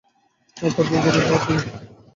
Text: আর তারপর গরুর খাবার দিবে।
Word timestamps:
আর 0.57 0.71
তারপর 0.71 0.85
গরুর 0.93 1.15
খাবার 1.19 1.41
দিবে। 1.47 1.63